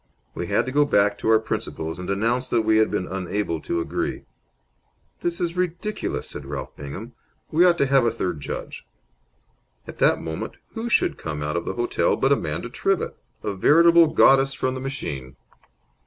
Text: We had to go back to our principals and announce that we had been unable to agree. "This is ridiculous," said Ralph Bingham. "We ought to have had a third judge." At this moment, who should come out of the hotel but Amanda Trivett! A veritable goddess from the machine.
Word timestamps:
We 0.33 0.47
had 0.47 0.65
to 0.65 0.71
go 0.71 0.83
back 0.83 1.19
to 1.19 1.29
our 1.29 1.37
principals 1.39 1.99
and 1.99 2.09
announce 2.09 2.49
that 2.49 2.63
we 2.63 2.77
had 2.79 2.89
been 2.89 3.05
unable 3.05 3.61
to 3.61 3.79
agree. 3.81 4.25
"This 5.19 5.39
is 5.39 5.55
ridiculous," 5.55 6.27
said 6.27 6.43
Ralph 6.43 6.75
Bingham. 6.75 7.13
"We 7.51 7.65
ought 7.65 7.77
to 7.77 7.85
have 7.85 8.03
had 8.05 8.11
a 8.11 8.15
third 8.15 8.39
judge." 8.41 8.87
At 9.85 9.99
this 9.99 10.17
moment, 10.19 10.53
who 10.73 10.89
should 10.89 11.19
come 11.19 11.43
out 11.43 11.55
of 11.55 11.65
the 11.65 11.73
hotel 11.75 12.15
but 12.15 12.31
Amanda 12.31 12.67
Trivett! 12.71 13.15
A 13.43 13.53
veritable 13.53 14.07
goddess 14.07 14.53
from 14.55 14.73
the 14.73 14.81
machine. 14.81 15.35